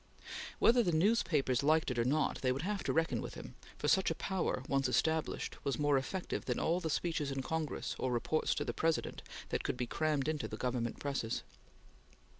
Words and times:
Whether 0.57 0.81
the 0.81 0.91
newspapers 0.91 1.61
liked 1.61 1.91
it 1.91 1.99
or 1.99 2.03
not, 2.03 2.41
they 2.41 2.51
would 2.51 2.63
have 2.63 2.83
to 2.85 2.91
reckon 2.91 3.21
with 3.21 3.35
him; 3.35 3.53
for 3.77 3.87
such 3.87 4.09
a 4.09 4.15
power, 4.15 4.63
once 4.67 4.87
established, 4.89 5.63
was 5.63 5.77
more 5.77 5.95
effective 5.95 6.45
than 6.45 6.59
all 6.59 6.79
the 6.79 6.89
speeches 6.89 7.31
in 7.31 7.43
Congress 7.43 7.95
or 7.99 8.11
reports 8.11 8.55
to 8.55 8.65
the 8.65 8.73
President 8.73 9.21
that 9.49 9.63
could 9.63 9.77
be 9.77 9.85
crammed 9.85 10.27
into 10.27 10.47
the 10.47 10.57
Government 10.57 10.97
presses. 10.99 11.43